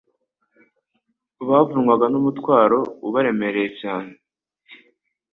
bavunwaga 1.47 2.05
n'umutwaro 2.09 2.79
ubaremereye 3.07 3.69
cyane: 3.81 4.11